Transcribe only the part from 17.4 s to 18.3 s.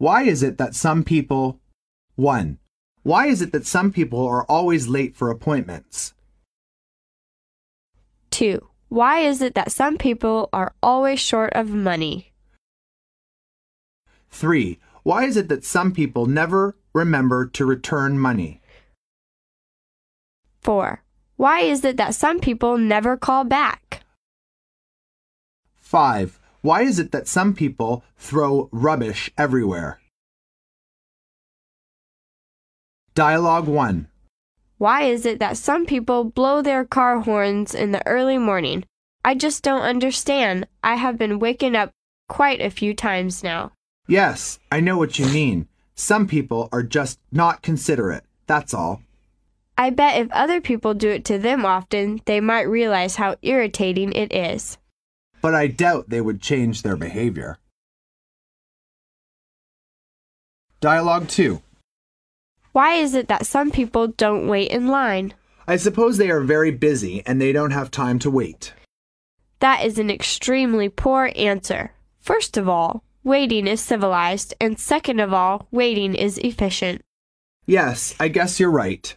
to return